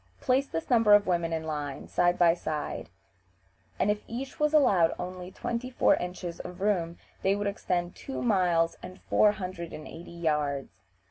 Place 0.19 0.47
this 0.47 0.67
number 0.71 0.95
of 0.95 1.05
women 1.05 1.31
in 1.31 1.43
line, 1.43 1.87
side 1.87 2.17
by 2.17 2.33
side, 2.33 2.89
and 3.77 3.91
if 3.91 4.01
each 4.07 4.39
was 4.39 4.51
allowed 4.51 4.95
only 4.97 5.29
twenty 5.29 5.69
four 5.69 5.93
inches 5.97 6.39
of 6.39 6.59
room, 6.59 6.97
they 7.21 7.35
would 7.35 7.45
extend 7.45 7.95
two 7.95 8.23
miles 8.23 8.75
and 8.81 8.99
four 8.99 9.33
hundred 9.33 9.73
and 9.73 9.87
eighty 9.87 10.09
yards. 10.09 10.81